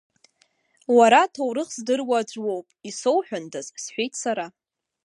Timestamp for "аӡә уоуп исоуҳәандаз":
2.21-3.67